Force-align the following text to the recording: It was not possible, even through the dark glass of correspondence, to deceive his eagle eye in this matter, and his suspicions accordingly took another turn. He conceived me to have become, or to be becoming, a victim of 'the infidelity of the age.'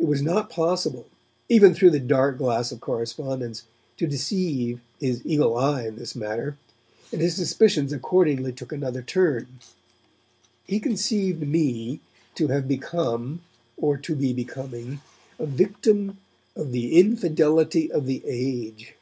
It 0.00 0.06
was 0.08 0.20
not 0.20 0.50
possible, 0.50 1.06
even 1.48 1.74
through 1.74 1.90
the 1.90 2.00
dark 2.00 2.38
glass 2.38 2.72
of 2.72 2.80
correspondence, 2.80 3.62
to 3.98 4.06
deceive 4.08 4.80
his 4.98 5.24
eagle 5.24 5.56
eye 5.56 5.86
in 5.86 5.94
this 5.94 6.16
matter, 6.16 6.58
and 7.12 7.20
his 7.20 7.36
suspicions 7.36 7.92
accordingly 7.92 8.50
took 8.52 8.72
another 8.72 9.00
turn. 9.00 9.60
He 10.66 10.80
conceived 10.80 11.46
me 11.46 12.00
to 12.34 12.48
have 12.48 12.66
become, 12.66 13.42
or 13.76 13.96
to 13.96 14.16
be 14.16 14.32
becoming, 14.32 15.02
a 15.38 15.46
victim 15.46 16.18
of 16.56 16.72
'the 16.72 16.98
infidelity 16.98 17.92
of 17.92 18.06
the 18.06 18.22
age.' 18.26 18.96